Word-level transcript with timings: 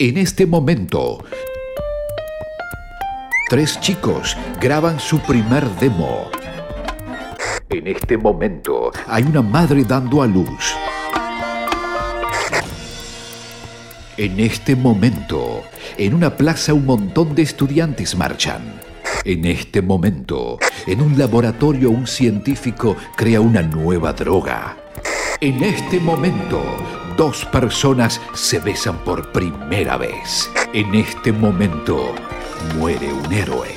En 0.00 0.18
este 0.18 0.44
momento, 0.44 1.24
tres 3.48 3.78
chicos 3.78 4.36
graban 4.60 4.98
su 4.98 5.20
primer 5.20 5.70
demo. 5.76 6.32
En 7.68 7.86
este 7.86 8.18
momento, 8.18 8.90
hay 9.06 9.22
una 9.22 9.40
madre 9.40 9.84
dando 9.84 10.20
a 10.20 10.26
luz. 10.26 10.74
En 14.16 14.40
este 14.40 14.74
momento, 14.74 15.62
en 15.96 16.14
una 16.14 16.36
plaza 16.36 16.74
un 16.74 16.86
montón 16.86 17.36
de 17.36 17.42
estudiantes 17.42 18.16
marchan. 18.16 18.80
En 19.24 19.44
este 19.44 19.80
momento, 19.80 20.58
en 20.88 21.02
un 21.02 21.16
laboratorio 21.16 21.90
un 21.90 22.08
científico 22.08 22.96
crea 23.14 23.40
una 23.40 23.62
nueva 23.62 24.12
droga. 24.12 24.76
En 25.40 25.62
este 25.62 26.00
momento, 26.00 26.64
dos 27.16 27.44
personas 27.46 28.20
se 28.34 28.58
besan 28.58 28.98
por 28.98 29.32
primera 29.32 29.96
vez. 29.96 30.50
En 30.72 30.94
este 30.94 31.32
momento, 31.32 32.14
muere 32.76 33.12
un 33.12 33.32
héroe. 33.32 33.68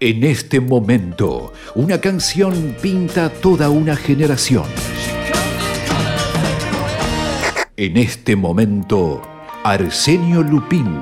En 0.00 0.24
este 0.24 0.60
momento, 0.60 1.52
una 1.74 2.00
canción 2.00 2.76
pinta 2.80 3.30
toda 3.30 3.70
una 3.70 3.96
generación. 3.96 4.64
En 7.76 7.96
este 7.96 8.36
momento, 8.36 9.22
Arsenio 9.64 10.42
Lupin 10.42 11.00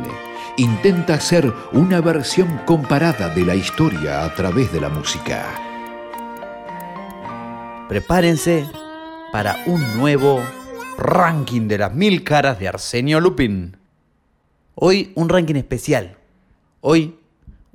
intenta 0.56 1.14
hacer 1.14 1.52
una 1.72 2.00
versión 2.00 2.60
comparada 2.64 3.28
de 3.28 3.44
la 3.44 3.54
historia 3.54 4.24
a 4.24 4.34
través 4.34 4.72
de 4.72 4.80
la 4.80 4.88
música. 4.88 5.44
Prepárense 7.88 8.66
para 9.32 9.56
un 9.66 9.98
nuevo 9.98 10.40
ranking 11.02 11.68
de 11.68 11.78
las 11.78 11.94
mil 11.94 12.22
caras 12.22 12.58
de 12.58 12.68
Arsenio 12.68 13.20
Lupin. 13.20 13.76
Hoy 14.74 15.12
un 15.16 15.28
ranking 15.28 15.56
especial. 15.56 16.16
Hoy 16.80 17.18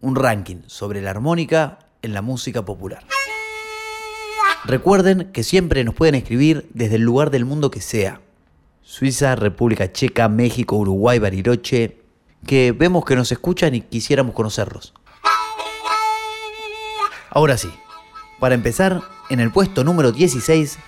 un 0.01 0.15
ranking 0.15 0.61
sobre 0.67 1.01
la 1.01 1.11
armónica 1.11 1.79
en 2.01 2.13
la 2.13 2.21
música 2.21 2.63
popular. 2.63 3.03
Recuerden 4.63 5.31
que 5.31 5.43
siempre 5.43 5.83
nos 5.83 5.95
pueden 5.95 6.15
escribir 6.15 6.69
desde 6.73 6.95
el 6.95 7.01
lugar 7.03 7.29
del 7.29 7.45
mundo 7.45 7.69
que 7.69 7.81
sea. 7.81 8.21
Suiza, 8.81 9.35
República 9.35 9.91
Checa, 9.91 10.29
México, 10.29 10.77
Uruguay, 10.77 11.19
Bariloche, 11.19 11.97
que 12.45 12.71
vemos 12.71 13.03
que 13.03 13.15
nos 13.15 13.31
escuchan 13.31 13.75
y 13.75 13.81
quisiéramos 13.81 14.33
conocerlos. 14.33 14.93
Ahora 17.29 17.57
sí, 17.57 17.69
para 18.39 18.55
empezar, 18.55 19.01
en 19.29 19.41
el 19.41 19.51
puesto 19.51 19.83
número 19.83 20.11
16, 20.11 20.79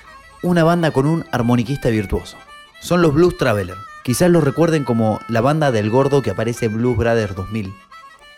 una 0.41 0.63
banda 0.63 0.91
con 0.91 1.05
un 1.05 1.25
armoniquista 1.31 1.89
virtuoso. 1.89 2.37
Son 2.79 3.01
los 3.01 3.13
Blues 3.13 3.37
Traveler. 3.37 3.75
Quizás 4.03 4.29
los 4.29 4.43
recuerden 4.43 4.85
como 4.85 5.19
la 5.27 5.41
banda 5.41 5.71
del 5.71 5.89
gordo 5.89 6.21
que 6.21 6.31
aparece 6.31 6.67
en 6.67 6.77
Blues 6.77 6.97
Brothers 6.97 7.35
2000. 7.35 7.73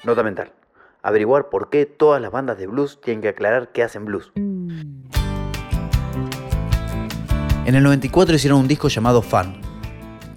Nota 0.03 0.23
mental. 0.23 0.52
Averiguar 1.03 1.49
por 1.49 1.69
qué 1.69 1.85
todas 1.85 2.22
las 2.22 2.31
bandas 2.31 2.57
de 2.57 2.67
blues 2.67 2.99
tienen 3.02 3.22
que 3.22 3.29
aclarar 3.29 3.72
que 3.72 3.83
hacen 3.83 4.05
blues. 4.05 4.31
En 7.66 7.75
el 7.75 7.83
94 7.83 8.35
hicieron 8.35 8.59
un 8.59 8.67
disco 8.67 8.88
llamado 8.88 9.22
Fun, 9.22 9.61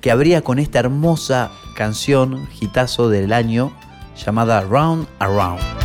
que 0.01 0.11
abría 0.11 0.43
con 0.43 0.59
esta 0.59 0.79
hermosa 0.79 1.51
canción, 1.75 2.47
hitazo 2.61 3.09
del 3.09 3.33
año, 3.33 3.73
llamada 4.17 4.61
Round 4.61 5.09
Around. 5.19 5.84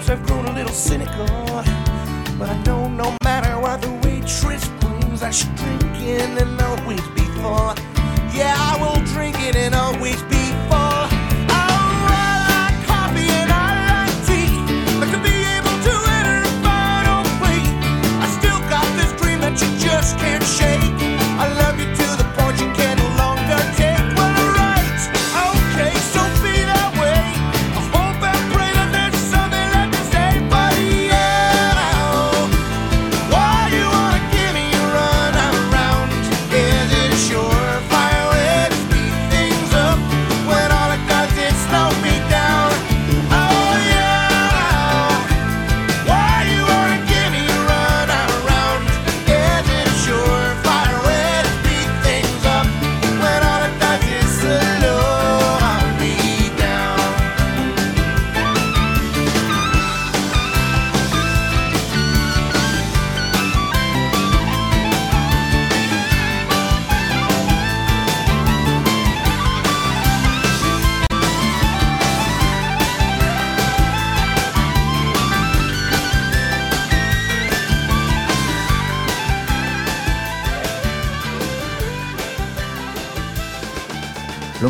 Perhaps 0.00 0.18
I've 0.18 0.26
grown 0.26 0.46
a 0.46 0.52
little 0.54 0.72
cynical, 0.72 1.26
but 2.38 2.48
I 2.48 2.62
know 2.64 2.88
no 2.88 3.14
matter 3.22 3.60
what 3.60 3.82
the 3.82 3.90
waitress 4.02 4.66
brings, 4.80 5.22
I 5.22 5.30
should 5.30 5.54
drink 5.56 5.82
it 6.00 6.40
and 6.40 6.58
always 6.58 7.06
be 7.08 7.20
thought. 7.42 7.78
Yeah, 8.32 8.54
I 8.56 8.78
will 8.80 9.04
drink 9.04 9.36
it 9.40 9.56
and 9.56 9.74
always 9.74 10.22
be 10.22 10.40
thought. 10.70 11.10
Just 19.78 20.16
can't 20.18 20.42
shake. 20.42 21.09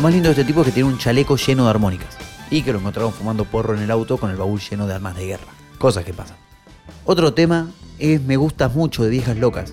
Lo 0.01 0.07
más 0.07 0.13
lindo 0.15 0.29
de 0.29 0.31
este 0.31 0.45
tipo 0.45 0.61
es 0.61 0.65
que 0.65 0.71
tiene 0.71 0.89
un 0.89 0.97
chaleco 0.97 1.37
lleno 1.37 1.65
de 1.65 1.69
armónicas 1.69 2.17
y 2.49 2.63
que 2.63 2.73
lo 2.73 2.79
encontraron 2.79 3.13
fumando 3.13 3.45
porro 3.45 3.75
en 3.75 3.83
el 3.83 3.91
auto 3.91 4.17
con 4.17 4.31
el 4.31 4.35
baúl 4.35 4.59
lleno 4.59 4.87
de 4.87 4.95
armas 4.95 5.15
de 5.15 5.27
guerra. 5.27 5.45
Cosas 5.77 6.03
que 6.03 6.11
pasan. 6.11 6.37
Otro 7.05 7.35
tema 7.35 7.69
es 7.99 8.19
Me 8.19 8.35
gustas 8.35 8.73
mucho 8.73 9.03
de 9.03 9.11
Viejas 9.11 9.37
Locas. 9.37 9.71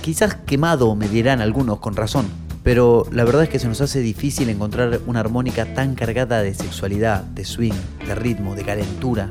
Quizás 0.00 0.34
quemado 0.34 0.96
me 0.96 1.08
dirán 1.08 1.40
algunos 1.40 1.78
con 1.78 1.94
razón, 1.94 2.26
pero 2.64 3.06
la 3.12 3.22
verdad 3.22 3.44
es 3.44 3.50
que 3.50 3.60
se 3.60 3.68
nos 3.68 3.80
hace 3.80 4.00
difícil 4.00 4.48
encontrar 4.48 5.00
una 5.06 5.20
armónica 5.20 5.72
tan 5.74 5.94
cargada 5.94 6.42
de 6.42 6.54
sexualidad, 6.54 7.22
de 7.22 7.44
swing, 7.44 7.70
de 8.04 8.16
ritmo, 8.16 8.56
de 8.56 8.64
calentura, 8.64 9.30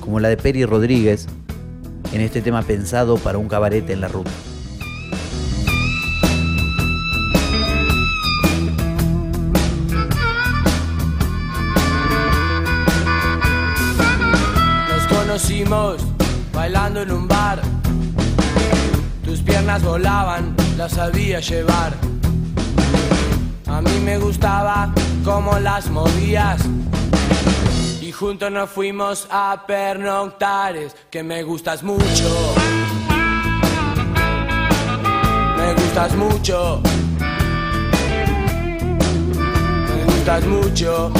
como 0.00 0.18
la 0.18 0.30
de 0.30 0.36
Peri 0.36 0.64
Rodríguez 0.64 1.28
en 2.12 2.22
este 2.22 2.42
tema 2.42 2.62
pensado 2.62 3.18
para 3.18 3.38
un 3.38 3.46
cabaret 3.46 3.88
en 3.88 4.00
la 4.00 4.08
ruta. 4.08 4.32
Bailando 16.52 17.02
en 17.02 17.10
un 17.10 17.28
bar. 17.28 17.60
Tus 19.24 19.40
piernas 19.40 19.82
volaban, 19.82 20.54
las 20.76 20.92
sabía 20.92 21.40
llevar. 21.40 21.94
A 23.66 23.80
mí 23.80 24.00
me 24.04 24.18
gustaba 24.18 24.92
cómo 25.24 25.58
las 25.58 25.90
movías. 25.90 26.60
Y 28.00 28.12
juntos 28.12 28.50
nos 28.50 28.70
fuimos 28.70 29.26
a 29.30 29.64
pernoctares, 29.66 30.94
que 31.10 31.22
me 31.22 31.42
gustas 31.42 31.82
mucho. 31.82 32.54
Me 35.56 35.74
gustas 35.74 36.14
mucho. 36.14 36.82
Me 39.88 40.04
gustas 40.04 40.46
mucho. 40.46 41.12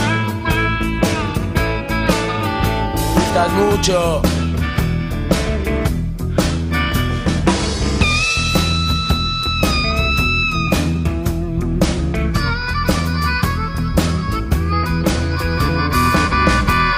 Gustas 3.34 3.52
mucho. 3.52 4.22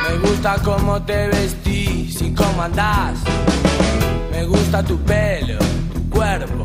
Me 0.03 0.19
gusta 0.19 0.57
cómo 0.63 1.03
te 1.03 1.29
vestís 1.29 2.21
y 2.21 2.35
cómo 2.35 2.63
andás. 2.63 3.19
Me 4.31 4.45
gusta 4.45 4.83
tu 4.83 4.99
pelo, 4.99 5.59
tu 5.95 6.11
cuerpo. 6.11 6.65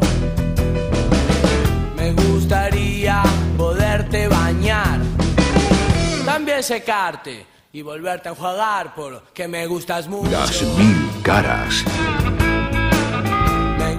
Me 1.95 2.11
gustaría 2.11 3.23
poderte 3.57 4.27
bañar. 4.27 4.99
También 6.25 6.61
secarte 6.61 7.51
y 7.73 7.81
volverte 7.81 8.29
a 8.29 8.31
enjuagar 8.31 8.93
porque 8.95 9.47
me 9.47 9.65
gustas 9.67 10.07
mucho. 10.07 10.29
Las 10.31 10.61
mil 10.61 11.21
caras 11.23 11.83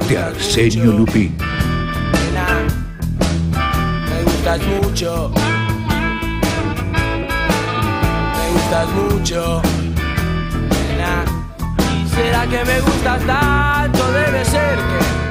de 0.08 0.18
Arsenio 0.18 0.84
mucho, 0.84 0.98
Lupín. 0.98 1.36
nena. 1.38 2.46
Me 4.10 4.22
gustas 4.24 4.60
mucho. 4.66 5.30
Me 8.36 8.52
gustas 8.52 8.88
mucho. 8.90 9.62
nena. 10.88 11.24
¿Y 12.04 12.08
será 12.08 12.46
que 12.46 12.64
me 12.64 12.80
gustas 12.80 13.22
tanto? 13.26 14.12
Debe 14.12 14.44
ser 14.44 14.76
que 14.76 15.21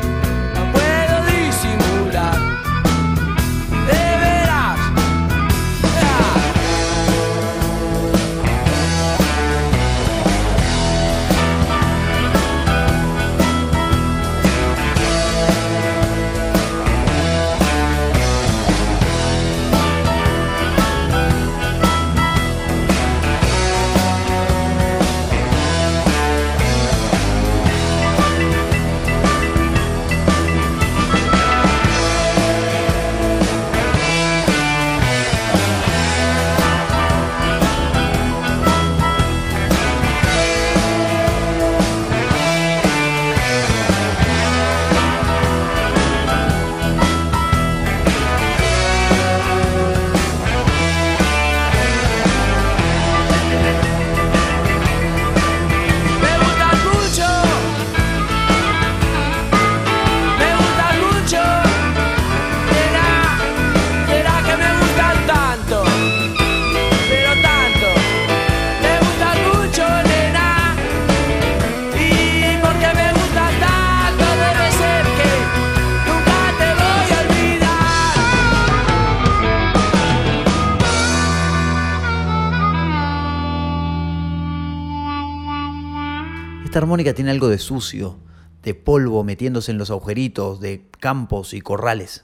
Esta 86.71 86.79
armónica 86.79 87.13
tiene 87.13 87.31
algo 87.31 87.49
de 87.49 87.57
sucio, 87.57 88.17
de 88.63 88.73
polvo 88.73 89.25
metiéndose 89.25 89.71
en 89.73 89.77
los 89.77 89.91
agujeritos, 89.91 90.61
de 90.61 90.87
campos 91.01 91.53
y 91.53 91.59
corrales. 91.59 92.23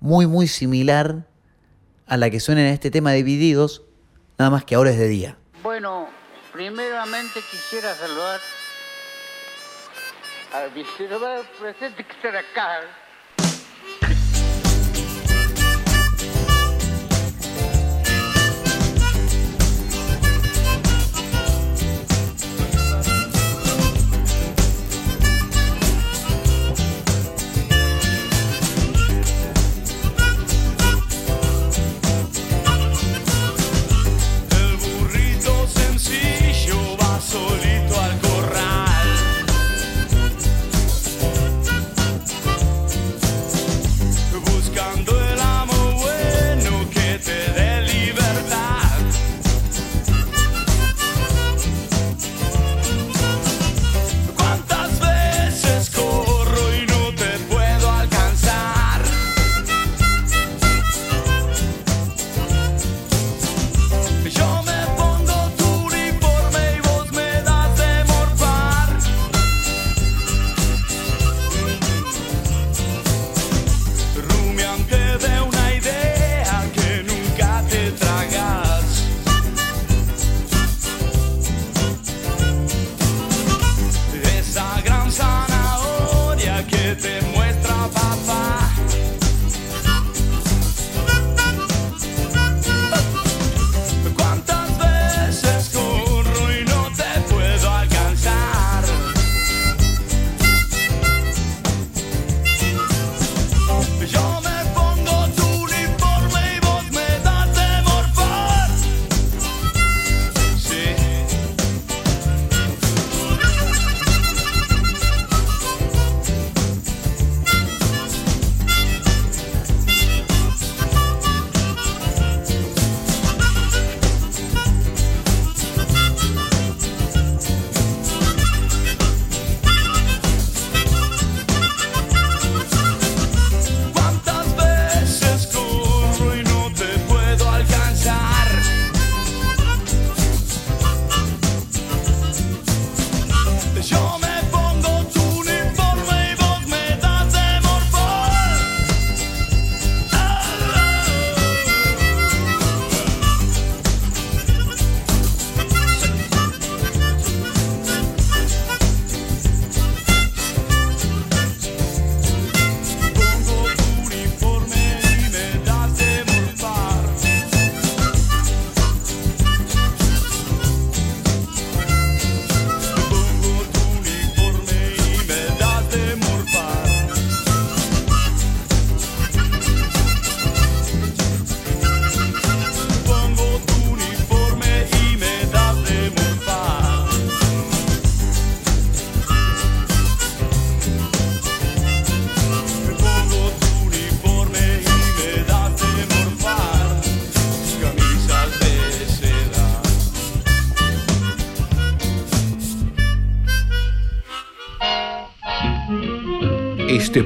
Muy, 0.00 0.26
muy 0.26 0.46
similar 0.48 1.26
a 2.06 2.18
la 2.18 2.28
que 2.28 2.40
suena 2.40 2.60
en 2.60 2.74
este 2.74 2.90
tema 2.90 3.12
Divididos, 3.12 3.84
nada 4.36 4.50
más 4.50 4.66
que 4.66 4.74
ahora 4.74 4.90
es 4.90 4.98
de 4.98 5.08
día. 5.08 5.38
Bueno, 5.62 6.08
primeramente 6.52 7.40
quisiera 7.50 7.94
saludar 7.94 8.38
al 10.52 10.70
viceroy 10.72 11.40
presente 11.58 12.04
que 12.04 12.12
está 12.12 12.28
acá. 12.28 12.82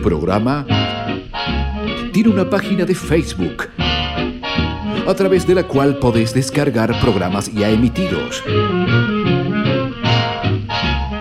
Programa 0.02 0.66
tiene 2.12 2.28
una 2.28 2.50
página 2.50 2.84
de 2.84 2.94
Facebook 2.94 3.68
a 5.06 5.14
través 5.14 5.46
de 5.46 5.54
la 5.54 5.62
cual 5.62 5.98
podés 5.98 6.34
descargar 6.34 7.00
programas 7.00 7.50
ya 7.52 7.70
emitidos, 7.70 8.42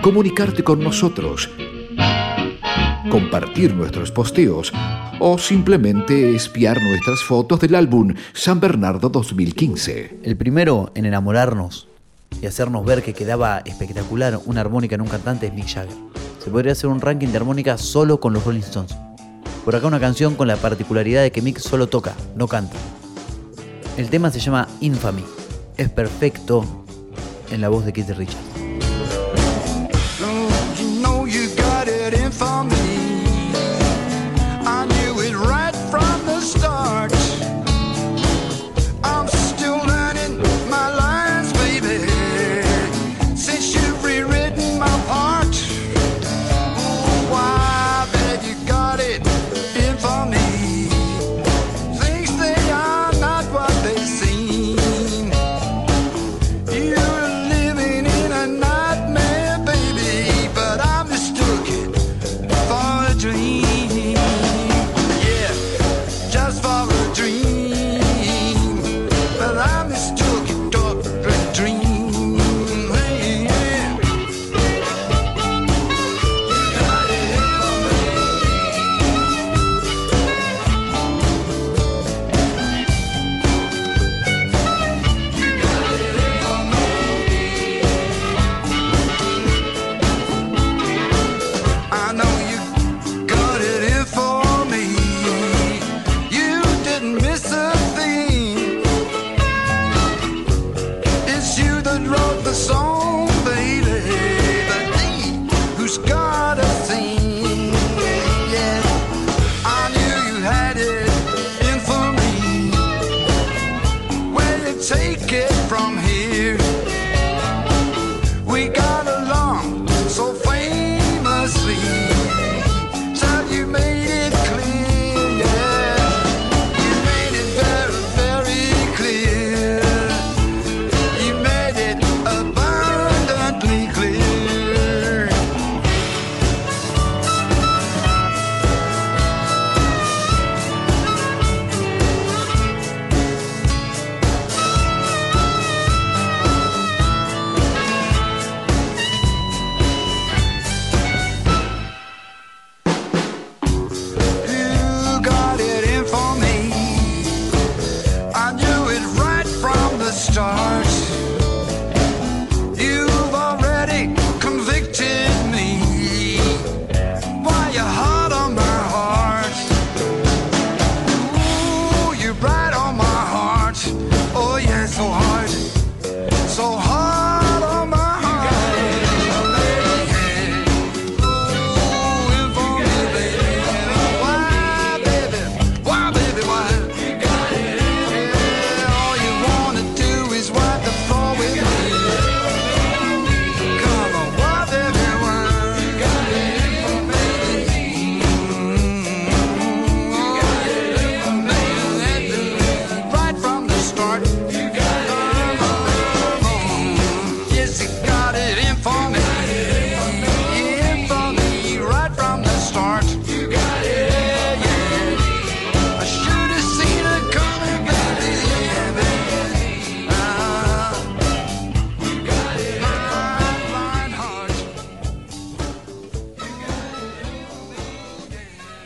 comunicarte 0.02 0.62
con 0.62 0.80
nosotros, 0.80 1.48
compartir 3.10 3.74
nuestros 3.74 4.10
posteos 4.10 4.72
o 5.20 5.38
simplemente 5.38 6.34
espiar 6.34 6.82
nuestras 6.82 7.22
fotos 7.22 7.60
del 7.60 7.76
álbum 7.76 8.14
San 8.32 8.60
Bernardo 8.60 9.08
2015. 9.08 10.18
El 10.24 10.36
primero 10.36 10.90
en 10.94 11.06
enamorarnos 11.06 11.88
y 12.40 12.46
hacernos 12.46 12.84
ver 12.84 13.02
que 13.02 13.14
quedaba 13.14 13.62
espectacular 13.64 14.40
una 14.46 14.60
armónica 14.60 14.96
en 14.96 15.02
un 15.02 15.08
cantante 15.08 15.46
es 15.46 15.54
Mick 15.54 15.68
Jagger. 15.68 15.96
Se 16.42 16.50
podría 16.50 16.72
hacer 16.72 16.90
un 16.90 17.00
ranking 17.00 17.28
de 17.28 17.36
armónica 17.36 17.78
solo 17.78 18.18
con 18.18 18.32
los 18.32 18.44
Rolling 18.44 18.62
Stones. 18.62 18.96
Por 19.64 19.76
acá 19.76 19.86
una 19.86 20.00
canción 20.00 20.34
con 20.34 20.48
la 20.48 20.56
particularidad 20.56 21.22
de 21.22 21.30
que 21.30 21.40
Mick 21.40 21.58
solo 21.60 21.86
toca, 21.86 22.14
no 22.34 22.48
canta. 22.48 22.76
El 23.96 24.10
tema 24.10 24.30
se 24.30 24.40
llama 24.40 24.66
Infamy. 24.80 25.24
Es 25.76 25.88
perfecto 25.88 26.64
en 27.50 27.60
la 27.60 27.68
voz 27.68 27.84
de 27.84 27.92
Keith 27.92 28.10
Richards. 28.10 28.52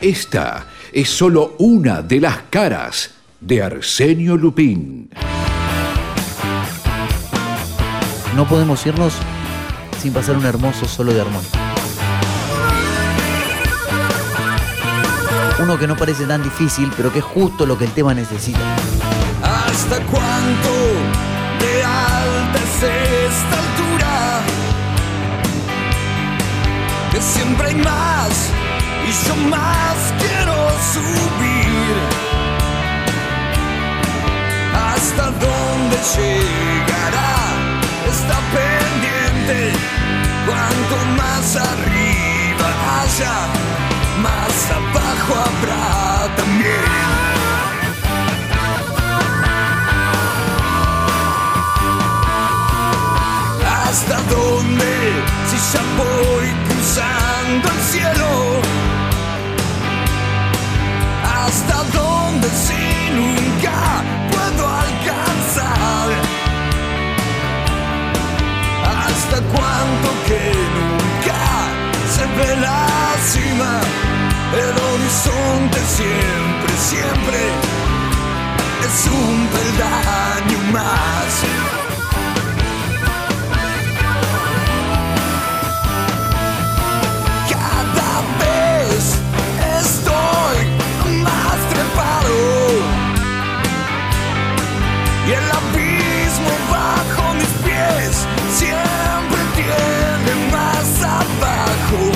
Esta 0.07 0.67
es 0.93 1.09
solo 1.09 1.55
una 1.59 2.01
de 2.01 2.21
las 2.21 2.37
caras 2.49 3.11
de 3.41 3.61
Arsenio 3.61 4.37
Lupín. 4.37 5.09
No 8.33 8.47
podemos 8.47 8.85
irnos 8.85 9.15
sin 10.01 10.13
pasar 10.13 10.37
un 10.37 10.45
hermoso 10.45 10.87
solo 10.87 11.13
de 11.13 11.19
armónica. 11.19 11.59
Uno 15.59 15.77
que 15.77 15.87
no 15.87 15.97
parece 15.97 16.23
tan 16.23 16.41
difícil, 16.41 16.89
pero 16.95 17.11
que 17.11 17.19
es 17.19 17.25
justo 17.25 17.65
lo 17.65 17.77
que 17.77 17.83
el 17.83 17.91
tema 17.91 18.13
necesita. 18.13 18.77
¿Hasta 19.43 19.97
cuánto 20.05 20.69
de 21.59 21.83
alta 21.83 22.59
es 22.63 22.83
esta 23.33 23.59
altura? 23.59 24.39
Que 27.11 27.21
siempre 27.21 27.67
hay 27.67 27.75
más 27.75 28.56
y 29.07 29.27
yo 29.27 29.35
más 29.49 29.97
quiero 30.19 30.57
subir. 30.93 31.95
¿Hasta 34.89 35.25
dónde 35.45 35.97
llegará 36.15 37.33
esta 38.11 38.37
pendiente? 38.55 39.71
Cuanto 40.45 40.95
más 41.21 41.55
arriba 41.55 42.69
haya, 42.99 43.37
más 44.21 44.55
abajo 44.79 45.33
habrá 45.45 46.35
también. 46.35 47.17
¿Hasta 53.87 54.17
dónde? 54.29 55.23
Si 55.49 55.57
ya 55.73 55.83
voy 55.97 56.47
cruzando 56.67 57.69
el 57.69 57.81
cielo, 57.91 58.46
hasta 61.47 61.77
donde 61.97 62.47
si 62.49 62.83
nunca 63.15 64.03
puedo 64.31 64.67
alcanzar. 64.67 66.09
Hasta 69.05 69.37
cuánto 69.53 70.09
que 70.27 70.43
nunca 70.77 71.41
se 72.13 72.25
ve 72.37 72.55
la 72.61 72.87
cima. 73.31 73.79
El 74.63 74.73
horizonte 74.89 75.79
siempre, 75.97 76.71
siempre 76.91 77.39
es 78.85 79.07
un 79.07 79.47
peldaño 79.47 80.71
más. 80.73 81.76
Siempre 98.57 99.41
tiene 99.55 100.51
más 100.51 101.01
abajo. 101.03 102.11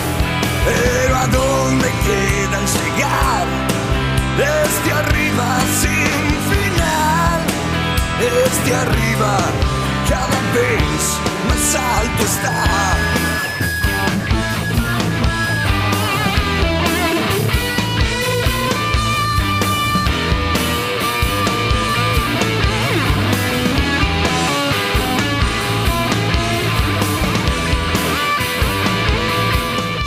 Pero 0.65 1.15
a 1.15 1.27
dónde 1.27 1.87
quedan 2.07 2.65
llegar 2.77 3.45
desde 4.37 4.91
arriba 5.01 5.47
sin 5.81 6.27
final, 6.51 7.39
desde 8.19 8.75
arriba 8.75 9.37
cada 10.09 10.39
vez 10.55 11.01
más 11.47 11.75
alto 11.75 12.23
está. 12.23 13.10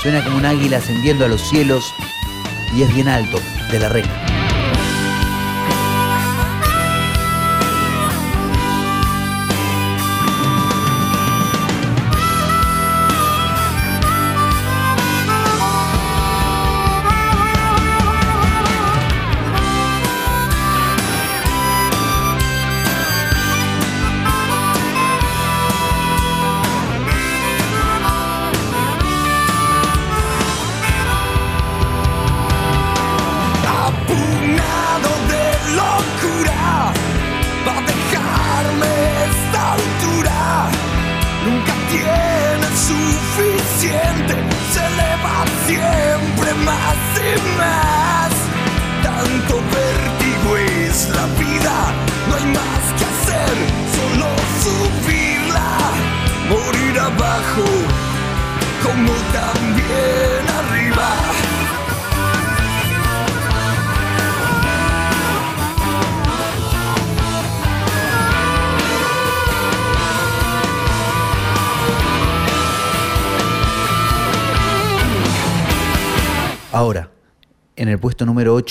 Suena 0.05 0.23
como 0.23 0.37
un 0.37 0.45
águila 0.45 0.77
ascendiendo 0.77 1.25
a 1.25 1.29
los 1.29 1.40
cielos 1.49 1.95
y 2.77 2.83
es 2.83 2.93
bien 2.93 3.09
alto, 3.09 3.40
de 3.71 3.79
la 3.79 3.88
reina. 3.88 4.24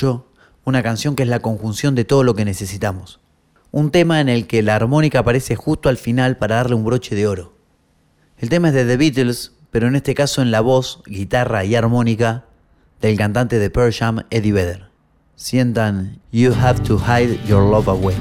Puesto 0.03 0.07
número 0.07 0.23
8, 0.23 0.25
una 0.65 0.83
canción 0.83 1.15
que 1.15 1.23
es 1.23 1.29
la 1.29 1.39
conjunción 1.39 1.95
de 1.95 2.05
todo 2.05 2.23
lo 2.23 2.35
que 2.35 2.45
necesitamos. 2.45 3.19
Un 3.71 3.91
tema 3.91 4.21
en 4.21 4.29
el 4.29 4.47
que 4.47 4.61
la 4.61 4.75
armónica 4.75 5.19
aparece 5.19 5.55
justo 5.55 5.89
al 5.89 5.97
final 5.97 6.37
para 6.37 6.57
darle 6.57 6.75
un 6.75 6.85
broche 6.85 7.15
de 7.15 7.27
oro. 7.27 7.53
El 8.37 8.49
tema 8.49 8.69
es 8.69 8.73
de 8.73 8.85
The 8.85 8.97
Beatles, 8.97 9.53
pero 9.71 9.87
en 9.87 9.95
este 9.95 10.13
caso 10.13 10.41
en 10.41 10.51
la 10.51 10.61
voz, 10.61 11.01
guitarra 11.05 11.65
y 11.65 11.75
armónica 11.75 12.45
del 13.01 13.17
cantante 13.17 13.59
de 13.59 13.69
Pearl 13.69 13.93
Eddie 14.29 14.53
Vedder. 14.53 14.89
Sientan 15.35 16.19
You 16.31 16.53
Have 16.53 16.81
to 16.81 16.97
Hide 16.97 17.39
Your 17.47 17.63
Love 17.63 17.89
Away. 17.89 18.15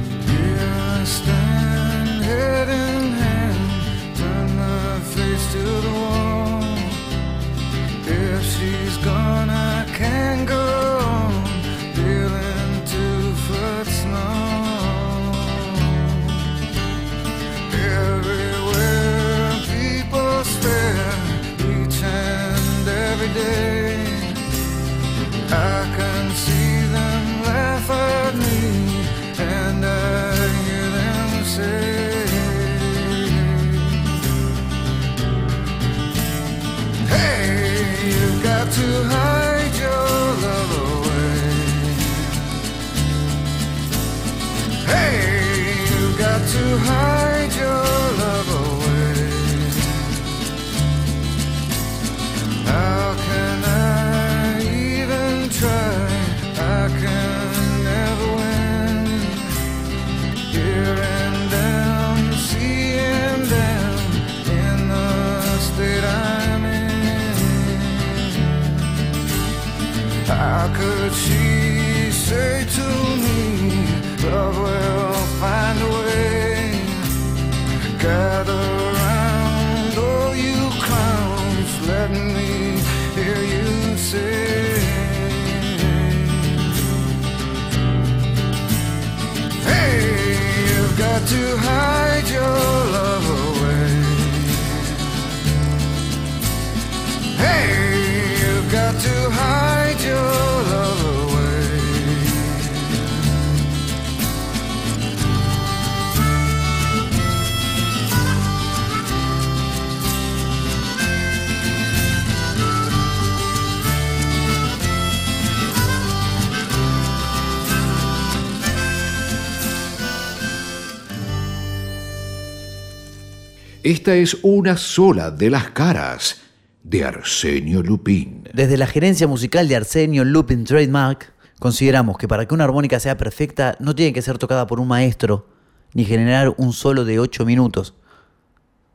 Esta 123.92 124.14
es 124.14 124.38
una 124.40 124.78
sola 124.78 125.30
de 125.30 125.50
las 125.50 125.68
caras 125.68 126.40
de 126.82 127.04
Arsenio 127.04 127.82
Lupin. 127.82 128.48
Desde 128.54 128.78
la 128.78 128.86
gerencia 128.86 129.28
musical 129.28 129.68
de 129.68 129.76
Arsenio 129.76 130.24
Lupin 130.24 130.64
Trademark, 130.64 131.34
consideramos 131.58 132.16
que 132.16 132.26
para 132.26 132.48
que 132.48 132.54
una 132.54 132.64
armónica 132.64 132.98
sea 133.00 133.18
perfecta 133.18 133.76
no 133.80 133.94
tiene 133.94 134.14
que 134.14 134.22
ser 134.22 134.38
tocada 134.38 134.66
por 134.66 134.80
un 134.80 134.88
maestro, 134.88 135.46
ni 135.92 136.06
generar 136.06 136.54
un 136.56 136.72
solo 136.72 137.04
de 137.04 137.20
8 137.20 137.44
minutos, 137.44 137.92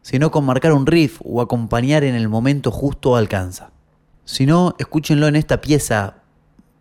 sino 0.01 0.31
con 0.31 0.45
marcar 0.45 0.73
un 0.73 0.87
riff 0.87 1.19
o 1.23 1.41
acompañar 1.41 2.03
en 2.03 2.15
el 2.15 2.27
momento 2.27 2.71
justo 2.71 3.15
alcanza. 3.15 3.69
Si 4.25 4.47
no, 4.47 4.73
escúchenlo 4.79 5.27
en 5.27 5.35
esta 5.35 5.61
pieza 5.61 6.23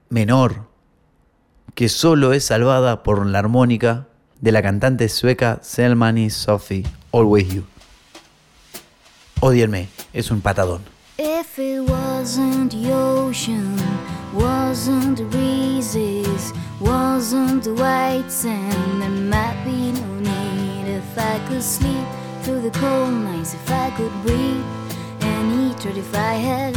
menor, 0.09 0.70
que 1.74 1.90
solo 1.90 2.33
es 2.33 2.44
salvada 2.44 3.02
por 3.02 3.26
la 3.26 3.40
armónica 3.40 4.09
de 4.40 4.52
la 4.52 4.62
cantante 4.62 5.11
sueca 5.11 5.59
Selmani 5.61 6.31
Sophie 6.31 6.85
Always 7.12 7.48
You. 7.52 7.76
Odienme, 9.40 9.88
es 10.12 10.31
un 10.31 10.40
patadón. 10.40 10.83
If 11.18 11.59
it 11.59 11.81
wasn't 11.83 12.72
the 12.72 12.92
ocean, 12.92 13.77
wasn't 14.35 15.18
the 15.18 15.25
breezes, 15.25 16.53
wasn't 16.81 17.64
the 17.64 17.75
white 17.75 18.31
sand, 18.31 19.03
there 19.03 19.11
might 19.11 19.62
be 19.64 19.92
no 19.92 20.20
need. 20.20 20.88
If 20.88 21.18
I 21.18 21.38
could 21.49 21.62
sleep 21.62 22.07
through 22.42 22.62
the 22.62 22.70
cold 22.79 23.12
nights, 23.12 23.55
if 23.55 23.70
I 23.70 23.90
could 23.96 24.12
breathe 24.22 24.64
and 25.20 25.70
eat, 25.70 25.85
or 25.85 25.90
if 25.90 26.14
I 26.14 26.35
had 26.35 26.75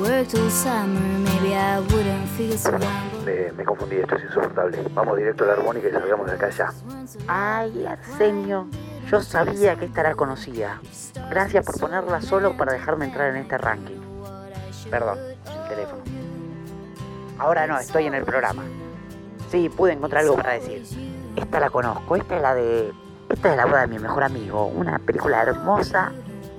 worked 0.00 0.34
all 0.34 0.50
summer, 0.50 1.00
maybe 1.00 1.54
I 1.54 1.80
wouldn't 1.80 2.28
feel 2.30 2.58
so 2.58 2.78
me 3.56 3.64
confundí, 3.64 3.96
esto 3.96 4.16
es 4.16 4.24
insoportable. 4.24 4.82
Vamos 4.94 5.16
directo 5.16 5.44
a 5.44 5.48
la 5.48 5.52
armónica 5.54 5.88
y 5.88 5.92
salgamos 5.92 6.26
de 6.26 6.32
acá 6.34 6.50
ya. 6.50 6.72
Ay, 7.28 7.86
Arsenio, 7.86 8.68
yo 9.10 9.20
sabía 9.22 9.76
que 9.76 9.86
esta 9.86 10.00
era 10.00 10.14
conocida. 10.14 10.80
Gracias 11.30 11.64
por 11.64 11.78
ponerla 11.78 12.20
solo 12.20 12.56
para 12.56 12.72
dejarme 12.72 13.06
entrar 13.06 13.30
en 13.30 13.36
este 13.36 13.58
ranking. 13.58 14.00
Perdón, 14.90 15.18
el 15.18 15.68
teléfono. 15.68 16.02
Ahora 17.38 17.66
no, 17.66 17.78
estoy 17.78 18.06
en 18.06 18.14
el 18.14 18.24
programa. 18.24 18.62
Sí, 19.50 19.68
pude 19.68 19.92
encontrar 19.92 20.22
algo 20.22 20.36
para 20.36 20.52
decir. 20.52 20.84
Esta 21.36 21.60
la 21.60 21.70
conozco, 21.70 22.16
esta 22.16 22.36
es 22.36 22.42
la 22.42 22.54
de... 22.54 22.92
Esta 23.28 23.50
es 23.50 23.56
la 23.56 23.66
boda 23.66 23.80
de 23.80 23.86
mi 23.88 23.98
mejor 23.98 24.22
amigo. 24.22 24.66
Una 24.66 24.98
película 24.98 25.42
hermosa, 25.42 26.12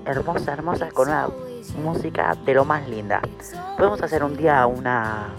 hermosa, 0.05 0.53
hermosa, 0.53 0.89
con 0.89 1.07
una 1.07 1.27
música 1.81 2.35
de 2.45 2.53
lo 2.53 2.65
más 2.65 2.87
linda. 2.89 3.21
Podemos 3.77 4.01
hacer 4.01 4.23
un 4.23 4.35
día 4.35 4.65
una... 4.65 5.29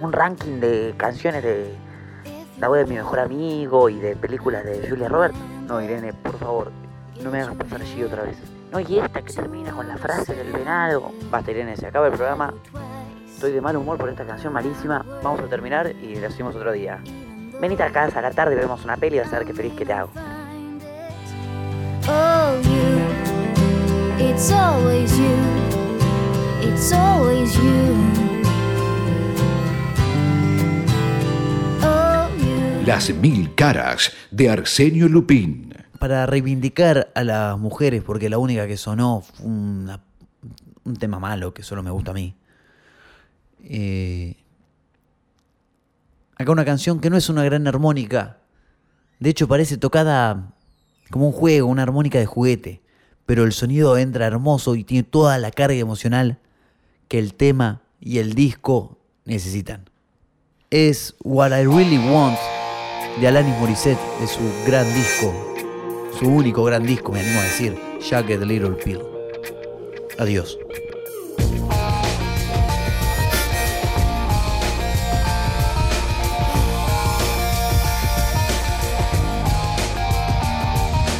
Un 0.00 0.12
ranking 0.12 0.60
de 0.60 0.94
canciones 0.96 1.42
de 1.42 1.74
la 2.58 2.68
boda 2.68 2.80
de 2.80 2.86
mi 2.86 2.96
mejor 2.96 3.18
amigo 3.18 3.88
y 3.88 3.98
de 3.98 4.16
películas 4.16 4.64
de 4.64 4.88
Julia 4.88 5.08
Roberts. 5.08 5.36
No, 5.66 5.80
Irene, 5.80 6.12
por 6.12 6.38
favor, 6.38 6.72
no 7.22 7.30
me 7.30 7.40
hagas 7.40 7.56
pasar 7.56 7.82
allí 7.82 8.02
otra 8.02 8.22
vez. 8.22 8.36
No, 8.72 8.80
y 8.80 8.98
esta 8.98 9.22
que 9.22 9.32
termina 9.32 9.72
con 9.72 9.88
la 9.88 9.96
frase 9.96 10.34
del 10.34 10.52
venado. 10.52 11.12
Basta, 11.30 11.50
Irene, 11.50 11.76
se 11.76 11.86
acaba 11.86 12.06
el 12.06 12.12
programa. 12.12 12.52
Estoy 13.26 13.52
de 13.52 13.60
mal 13.60 13.76
humor 13.76 13.98
por 13.98 14.08
esta 14.08 14.24
canción 14.24 14.52
malísima. 14.52 15.04
Vamos 15.22 15.40
a 15.40 15.44
terminar 15.44 15.90
y 15.90 16.16
lo 16.16 16.26
hacemos 16.26 16.54
otro 16.56 16.72
día. 16.72 17.00
Venite 17.60 17.82
a 17.82 17.92
casa 17.92 18.18
a 18.18 18.22
la 18.22 18.30
tarde, 18.30 18.54
vemos 18.54 18.84
una 18.84 18.96
peli 18.96 19.16
y 19.16 19.20
vas 19.20 19.32
a 19.32 19.38
ver 19.38 19.46
qué 19.46 19.54
feliz 19.54 19.74
que 19.74 19.84
te 19.84 19.92
hago. 19.92 20.10
Oh, 22.08 22.60
you. 22.62 24.24
It's 24.24 24.50
always 24.52 25.16
you. 25.18 25.34
It's 26.62 26.92
always 26.92 27.54
you. 27.56 28.35
Las 32.86 33.12
mil 33.12 33.52
caras 33.56 34.12
de 34.30 34.48
Arsenio 34.48 35.08
Lupín. 35.08 35.74
Para 35.98 36.24
reivindicar 36.24 37.10
a 37.16 37.24
las 37.24 37.58
mujeres, 37.58 38.04
porque 38.04 38.30
la 38.30 38.38
única 38.38 38.68
que 38.68 38.76
sonó 38.76 39.22
fue 39.22 39.44
un 39.44 40.96
tema 40.96 41.18
malo 41.18 41.52
que 41.52 41.64
solo 41.64 41.82
me 41.82 41.90
gusta 41.90 42.12
a 42.12 42.14
mí. 42.14 42.36
Eh, 43.64 44.36
acá 46.36 46.52
una 46.52 46.64
canción 46.64 47.00
que 47.00 47.10
no 47.10 47.16
es 47.16 47.28
una 47.28 47.42
gran 47.42 47.66
armónica. 47.66 48.38
De 49.18 49.30
hecho, 49.30 49.48
parece 49.48 49.78
tocada 49.78 50.54
como 51.10 51.26
un 51.26 51.32
juego, 51.32 51.66
una 51.66 51.82
armónica 51.82 52.20
de 52.20 52.26
juguete. 52.26 52.82
Pero 53.26 53.42
el 53.42 53.52
sonido 53.52 53.98
entra 53.98 54.26
hermoso 54.28 54.76
y 54.76 54.84
tiene 54.84 55.02
toda 55.02 55.38
la 55.38 55.50
carga 55.50 55.74
emocional 55.74 56.38
que 57.08 57.18
el 57.18 57.34
tema 57.34 57.82
y 58.00 58.18
el 58.18 58.34
disco 58.34 58.96
necesitan. 59.24 59.90
Es 60.70 61.16
What 61.24 61.50
I 61.50 61.64
Really 61.64 61.98
Want 61.98 62.38
de 63.20 63.26
Alanis 63.26 63.56
Morissette, 63.58 64.00
de 64.20 64.26
su 64.26 64.40
gran 64.66 64.86
disco, 64.94 65.32
su 66.18 66.28
único 66.28 66.64
gran 66.64 66.84
disco, 66.84 67.12
me 67.12 67.20
animo 67.20 67.40
a 67.40 67.44
decir, 67.44 67.76
Jagged 68.00 68.42
Little 68.42 68.74
Pill. 68.74 69.02
Adiós. 70.18 70.58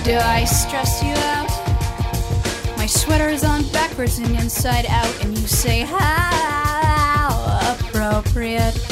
Do 0.05 0.13
I 0.13 0.45
stress 0.45 1.03
you 1.03 1.15
out? 1.15 1.51
My 2.77 2.87
sweater 2.87 3.29
is 3.29 3.43
on 3.43 3.65
backwards 3.73 4.19
and 4.19 4.37
inside 4.37 4.87
out, 4.89 5.25
and 5.25 5.37
you 5.37 5.49
say, 5.49 5.81
How 5.81 7.59
appropriate. 7.75 8.86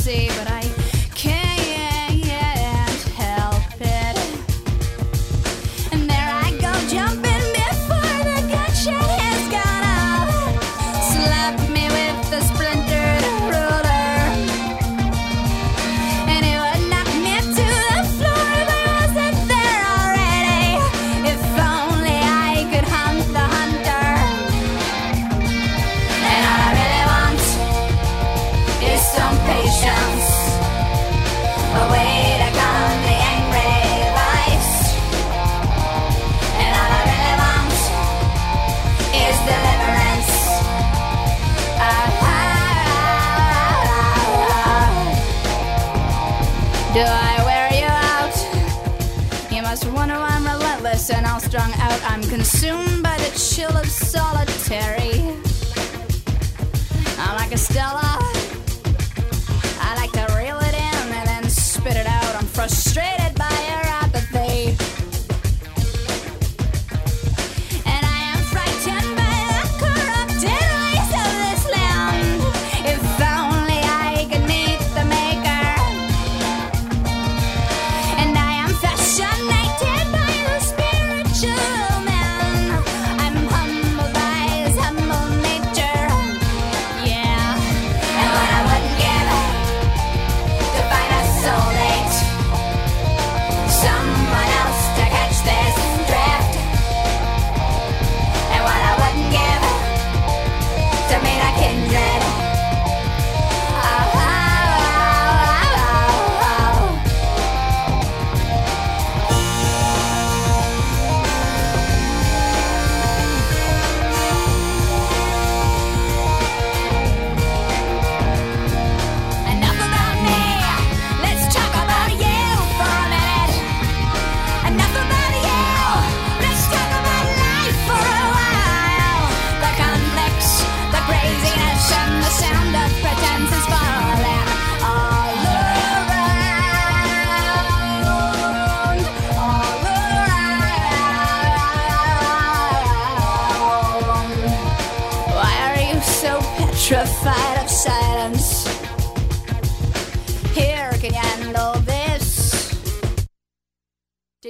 Apart, 0.00 0.14
you 0.14 0.28
see, 0.28 0.28
but 0.38 0.50
I 0.50 0.59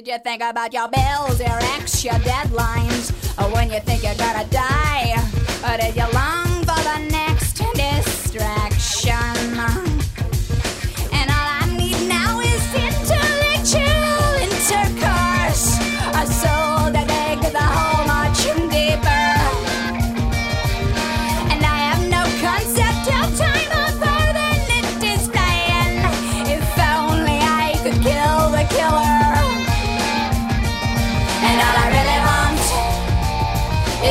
Did 0.01 0.13
you 0.13 0.19
think 0.21 0.43
about 0.43 0.73
your 0.73 0.89
bills, 0.89 1.41
your 1.41 1.59
ex, 1.77 2.03
your 2.03 2.15
deadlines? 2.15 3.13
Or 3.39 3.53
when 3.53 3.71
you 3.71 3.81
think 3.81 4.03
you're 4.03 4.15
gonna 4.15 4.47
die? 4.47 5.13
Or 5.63 5.77
did 5.77 5.95
you 5.95 6.07
long 6.15 6.65
for 6.65 6.81
the 6.89 7.07
next 7.11 7.59
distraction? 7.75 8.70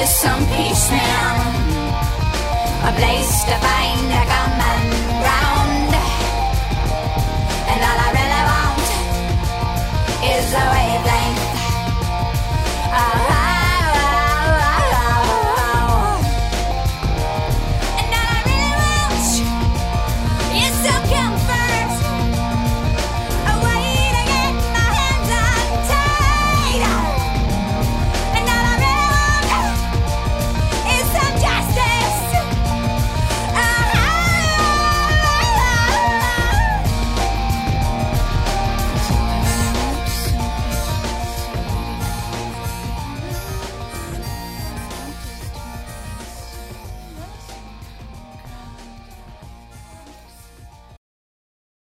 some 0.09 0.43
peace 0.47 0.89
now. 0.89 1.35
a 2.89 2.91
place 2.93 3.43
to 3.43 3.55
find 3.61 4.09
a 4.09 4.57
man. 4.57 5.08